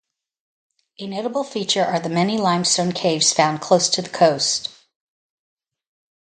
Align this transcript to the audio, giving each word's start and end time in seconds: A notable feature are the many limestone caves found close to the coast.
A 0.97 1.05
notable 1.05 1.43
feature 1.43 1.83
are 1.83 1.99
the 1.99 2.09
many 2.09 2.35
limestone 2.35 2.91
caves 2.91 3.31
found 3.33 3.61
close 3.61 3.87
to 3.89 4.01
the 4.01 4.09
coast. 4.09 4.69